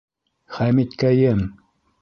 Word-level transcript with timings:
Хәмиткәйем! 0.55 1.47